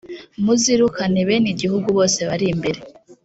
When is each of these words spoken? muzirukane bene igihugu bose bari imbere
muzirukane 0.43 1.19
bene 1.27 1.47
igihugu 1.55 1.87
bose 1.97 2.19
bari 2.29 2.45
imbere 2.53 2.79